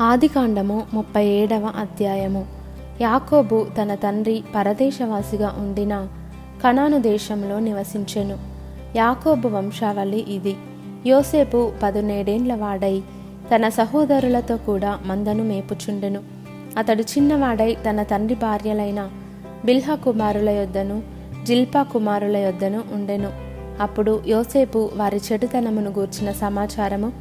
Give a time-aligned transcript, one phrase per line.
[0.00, 2.46] ఆదికాండము ముప్పై ఏడవ అధ్యాయము.
[3.00, 6.06] యాకోబు తన తండ్రి పరదేశవాసిగా ఉండిన
[6.64, 8.38] కణాను దేశంలో నివసించెను.
[8.96, 10.56] యాకోబు వంశావళి ఇది.
[11.06, 13.02] యోసేపు పదునేడేండ్ల వాడై
[13.54, 16.20] తన సహోదరులతో కూడా మందను మేపుచుండెను.
[16.78, 19.10] అతడు చిన్నవాడై తన తండ్రి భార్యలైన
[19.64, 21.02] బిల్హ కుమారుల యొద్దను
[21.44, 23.32] జిల్పా కుమారుల యొద్దను ఉండెను.
[23.80, 27.12] అప్పుడు యోసేపు వారి చెడుతనమును గూర్చిన సమాచారము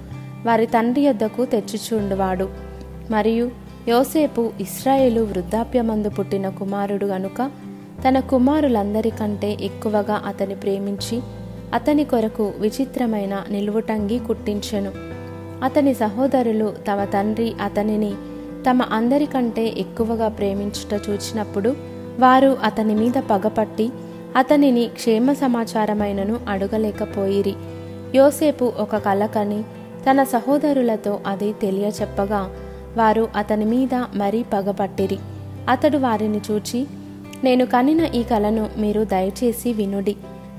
[0.46, 2.69] వారి తండ్రి యొద్దకు తెచ్చుచుండువాడు.
[3.12, 3.52] మరియు
[3.88, 7.52] యోసేపు ఇస్రాయేలు వృద్ధాప్యమందు పుట్టిన కుమారుడు గనుక
[8.08, 11.22] తన కుమారులందరికంటే ఎక్కువగా అతని ప్రేమించి
[11.74, 14.92] అతని కొరకు విచిత్రమైన నిలువుటంగి కుట్టించెను.
[15.64, 18.14] అతని సహోదరులు తమ తండ్రి అతనిని
[18.70, 21.76] తమ అందరికంటే ఎక్కువగా ప్రేమించుట చూచినప్పుడు
[22.20, 23.90] వారు అతని మీద పగపట్టి
[24.38, 27.54] అతనిని క్షేమ సమాచారమైనను అడగలేకపోయిరి.
[28.16, 29.64] యోసేపు ఒక కలకని
[30.10, 32.50] తన సహోదరులతో అది తెలియచెప్పగా
[32.98, 35.18] వారు అతని మీద మరీ పగపట్టిరి.
[35.70, 36.88] అతడు వారిని చూచి
[37.44, 40.16] నేను కనిన ఈ కలను మీరు దయచేసి వినుడి.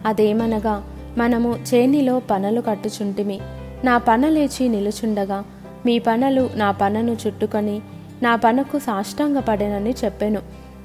[0.06, 0.84] అదేమనగా
[1.18, 3.40] మనము చేనిలో పనలు కట్టుచుంటిమి.
[3.84, 5.44] నా పనలేచి నిలుచుండగా
[5.86, 7.80] మీ పనలు నా పనను చుట్టుకొని
[8.22, 10.40] నా పనకు సాష్టాంగపడెనని చెప్పెను.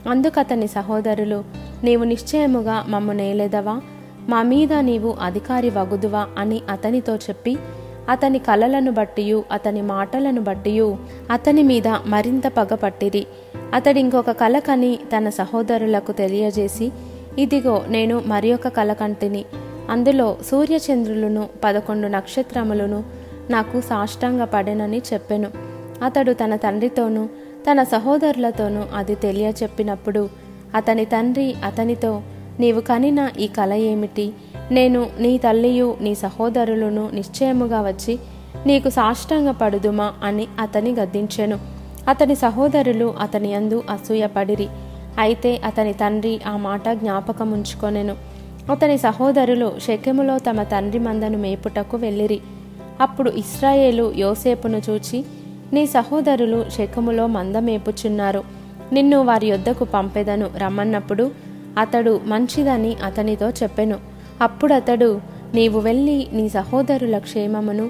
[0.10, 1.44] అందుకతని సహోదరులు
[1.84, 3.82] నీవు నిశ్చయముగా మమ్ము నేలెదవా?
[4.30, 6.28] మా మీద నీవు అధికారి వగుదువా?
[6.38, 7.58] అని అతనితో చెప్పి
[8.10, 10.98] అతని కలలను బట్టియు అతని మాటలను బట్టియు
[11.32, 13.28] అతని మీద మరింత పగపట్టిరి
[13.74, 16.92] అతడి ఇంకొక కల కని తన సహోదరులకు తెలియజేసి
[17.40, 19.46] ఇదిగో నేను మరి ఒక కల కంటిని
[19.90, 23.04] అందులో సూర్యచంద్రులను పదకొండు నక్షత్రములను
[23.50, 25.50] నాకు సాష్టాంగ పడెనని చెప్పెను.
[26.04, 27.26] అతడు తన తండ్రితోనూ
[27.72, 30.30] తన సహోదరులతోనూ అది తెలియచెప్పినప్పుడు
[30.76, 32.22] అతని తండ్రి అతనితో
[32.60, 34.34] నీవు కనిన ఈ కల ఏమిటి?
[34.72, 38.20] నేను నీ తల్లియు నీ సహోదరులను నిశ్చయముగా వచ్చి
[38.66, 41.60] నీకు సాష్టంగ పడుదుమా అని అతని గద్దించెను.
[42.08, 44.68] అతని సహోదరులు అతని అందు అసూయపడిరి.
[45.20, 48.16] అయితే అతని తండ్రి ఆ మాట జ్ఞాపకముంచుకొనెను.
[48.72, 52.40] అతని సహోదరులు షెకెములో తమ తండ్రి మందను మేపుటకు వెళ్ళిరి.
[53.02, 55.26] అప్పుడు ఇస్రాయేలు యోసేపును చూచి
[55.74, 58.44] నీ సహోదరులు శకములో మంద మేపుచున్నారు.
[58.94, 60.50] నిన్ను వారి యొద్దకు పంపెదను.
[60.58, 61.32] రమ్మన్నప్పుడు
[61.78, 64.15] అతడు మంచిదని అతనితో చెప్పెను.
[64.42, 65.22] అప్పుడతడు
[65.54, 67.90] నీవు వెళ్ళి నీ సహోదరుల క్షేమమును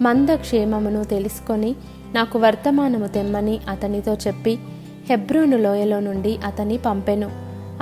[0.00, 1.74] మంద క్షేమమును తెలుసుకొని
[2.14, 4.58] నాకు వర్తమానము తెమ్మని అతనితో చెప్పి
[5.08, 7.30] హెబ్రోను లోయలో నుండి అతని పంపెను.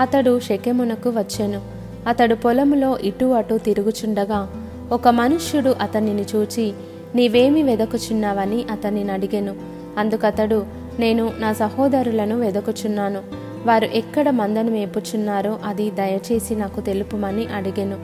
[0.01, 1.61] అతడు షెకెమునకు వచ్చెను.
[2.09, 6.73] అతడు పొలములో ఇటు అటు తిరుగుచుండగా ఒక మనుష్యుడు అతనిని చూచి
[7.15, 9.55] నీవేమి వెదకుచున్నావని అతనిని అడిగెను.
[9.99, 10.67] అందుకతడు
[10.99, 13.44] నేను నా సహోదరులను వెదకుచున్నాను.
[13.67, 17.97] వారు ఎక్కడ మందను మేపుచున్నారో అది దయచేసి నాకు తెలుపుమని అడిగెను.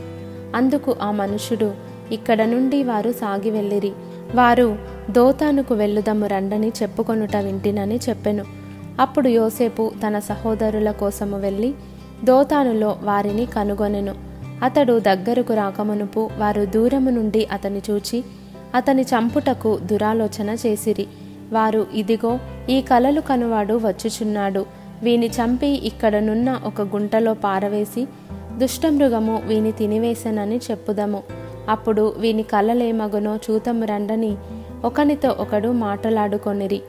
[0.57, 1.75] అందుకు ఆ మనుషుడు
[2.13, 3.93] ఇక్కడ నుండి వారు సాగి వెళ్ళిరి.
[4.35, 4.77] వారు
[5.11, 8.45] దోతానుకు వెళ్ళుదము రండని చెప్పుకొనుట వింటినని చెప్పెను.
[9.01, 11.75] అప్పుడు యోసేపు తన సహోదరుల కోసము వెళ్ళి
[12.25, 14.15] దోతానులో వారిని కనుగొనెను.
[14.63, 18.25] అతడు దగ్గరకు రాకమునుపు వారు దూరము నుండి అతని చూచి
[18.75, 21.07] అతని చంపుటకు దురాలోచన చేసిరి.
[21.53, 22.39] వారు ఇదిగో
[22.71, 24.80] ఈ కలలు కనువాడు వచ్చుచున్నాడు.
[25.03, 28.07] వీని చంపి ఇక్కడనున్న ఒక గుంటలో పారవేసి
[28.59, 31.23] దుష్టమృగము వీని తినివేశనని చెప్పుదము.
[31.69, 34.37] అప్పుడు వీని కలలేమగునో చూతము రండని
[34.85, 36.81] ఒకనితో ఒకడు మాటలాడుకొనిరి.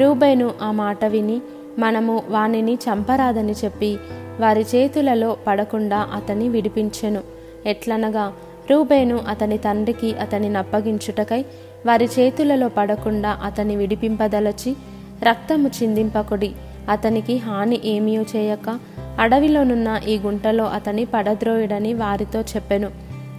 [0.00, 1.40] రూబేను ఆ మాట విని
[1.78, 3.98] మనము వానిని చంపరాదని చెప్పి
[4.40, 7.20] వారి చేతులలో పడకుండా అతని విడిపించెను.
[7.66, 8.32] ఎట్లనగా
[8.70, 11.44] రూబేను అతని తండ్రికి అతని నప్పగించుటకై
[11.86, 14.76] వారి చేతులలో పడకుండా అతని విడిపింపదలచి
[15.22, 16.52] రక్తము చిందింపకుడి
[16.88, 18.78] అతనికి హాని ఏమీ చేయక
[19.18, 22.90] అడవిలోనున్న ఈ గుంటలో అతని పడద్రోయుడని వారితో చెప్పెను.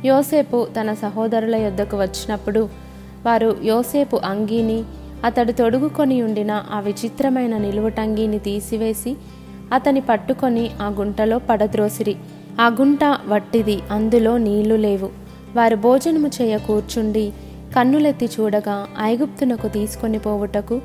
[0.06, 2.70] యోసేపు తన సహోదరుల యొద్దకు వచ్చినప్పుడు
[3.26, 4.84] వారు యోసేపు అంగీని
[5.26, 9.18] అతడు తొడుగుకొని ఉండిన ఆ విచిత్రమైన నిలువటంగీని తీసివేసి
[9.74, 12.16] అతని పట్టుకొని ఆ గుంటలో పడద్రోసిరి.
[12.62, 15.10] ఆ గుంట వట్టిది అందులో నీళ్ళు లేవు.
[15.56, 17.34] వారు భోజనము చేయ కూర్చుండి
[17.76, 20.82] కన్నులెత్తి చూడగా ఐగుప్తునకు తీసుకొని పోవుటకు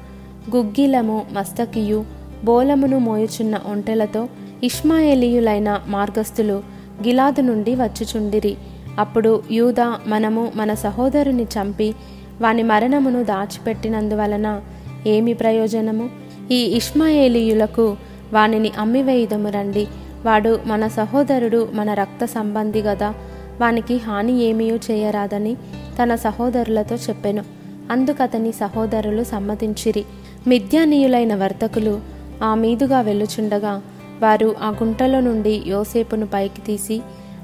[0.56, 2.04] గుగ్గిలము మస్తకియు
[2.44, 4.28] బోలమును మోయుచున్న ఒంటెలతో
[4.64, 6.62] ఇష్మాయేలీయులైన మార్గస్థులు
[7.06, 8.56] గిలాదు నుండి వచ్చుచుండిరి.
[8.98, 11.94] అప్పుడు యూదా మనము మన సహోదరుని చంపి
[12.40, 14.60] వాని మరణమును దాచిపెట్టినందువలన
[15.06, 16.10] ఏమి ప్రయోజనము?
[16.50, 17.96] ఈ ఇష్మాయేలీయులకు
[18.32, 19.86] వానిని అమ్మివేయుదము రండి.
[20.24, 23.14] వాడు మన సహోదరుడు మన రక్త సంబంధి గదా.
[23.60, 25.54] వానికి హాని ఏమీయూ చేయరాదని
[26.02, 27.44] తన సహోదరులతో చెప్పెను.
[27.90, 30.04] అందుకతని సహోదరులు సమ్మతించిరి.
[30.46, 33.82] మిథ్యానీయులైన వర్తకులు ఆ మీదుగా వెళ్ళుచుండగా
[34.22, 37.02] వారు ఆ గుంటలో నుండి యోసేపును పైకి తీసి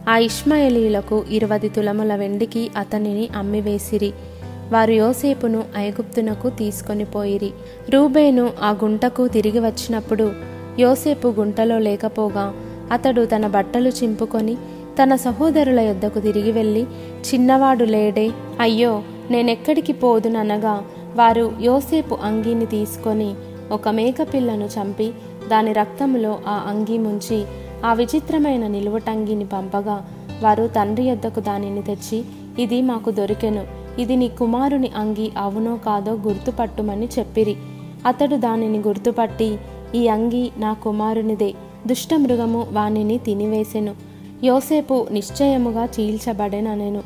[0.08, 4.12] ఆ ఇష్మాయేలీయులకు ఇరవది తులముల వెండికి అతనిని అమ్మివేసిరి.
[4.72, 7.52] వారు యోసేపును ఐగుప్తునకు తీసుకొని పోయిరి.
[7.90, 10.32] రూబేను ఆ గుంటకు తిరిగి వచ్చినప్పుడు
[10.78, 12.54] యోసేపు గుంటలో లేకపోగా
[12.92, 14.56] అతడు తన బట్టలు చింపుకొని
[14.98, 16.82] తన సహోదరుల యొద్దకు తిరిగి వెళ్ళి
[17.30, 20.82] చిన్నవాడు లేడే అయ్యో నేనెక్కడికి పోదుననగా
[21.16, 23.34] వారు యోసేపు అంగీని తీసుకొని
[23.72, 25.12] ఒక మేకపిల్లను చంపి
[25.50, 27.44] దాని రక్తంలో ఆ అంగి ముంచి
[27.84, 30.08] ఆ విచిత్రమైన నిలువటంగిని పంపగా
[30.42, 32.24] వారు తండ్రి యొద్దకు దానిని తెచ్చి
[32.58, 33.66] ఇది మాకు దొరికెను.
[33.98, 37.56] ఇది నీ కుమారుని అంగి అవునో కాదో గుర్తుపట్టుమని చెప్పిరి.
[38.06, 39.58] అతడు దానిని గుర్తుపట్టి
[39.94, 41.54] ఈ అంగి నా కుమారునిదే.
[41.86, 43.94] దుష్టమృగము వానిని తినివేసెను.
[44.44, 47.02] యోసేపు నిశ్చయముగా చీల్చబడెననెను.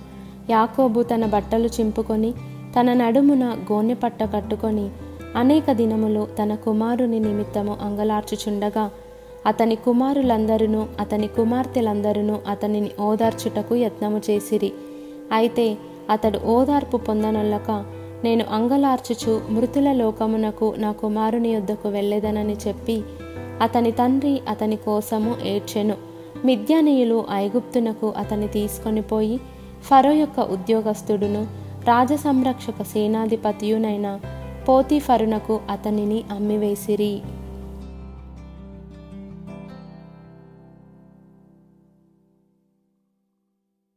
[0.50, 2.32] యాకోబు తన బట్టలు చింపుకొని
[2.80, 4.88] తన నడుమున గోనె పట్ట కట్టుకొని
[5.36, 8.90] అనేక దినములు తన కుమారుని నిమిత్తము అంగలార్చుచుండగా
[9.46, 14.72] అతని కుమారులందరూ అతని కుమార్తెలందరూ అతనిని ఓదార్చుటకు యత్నము చేసిరి.
[15.32, 15.76] అయితే
[16.10, 17.70] అతడు ఓదార్పు పొందనొల్లక
[18.24, 23.02] నేను అంగలార్చుచు మృతుల లోకమునకు నా కుమారుని యొద్దకు వెళ్ళేదనని చెప్పి
[23.62, 25.96] అతని తండ్రి అతని కోసము ఏడ్చెను.
[26.44, 29.36] మిద్యానీయులు ఐగుప్తునకు అతని తీసుకొని పోయి
[29.84, 31.42] ఫరో యొక్క ఉద్యోగస్తుడును
[31.86, 34.20] రాజసంరక్షక సేనాధిపతియునైన
[34.68, 37.14] పోతీఫరునకు అతనిని అమ్మివేసిరి.